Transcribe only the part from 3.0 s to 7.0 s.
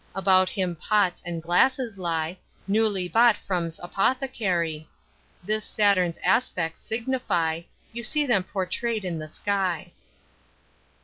brought from's Apothecary. This Saturn's aspects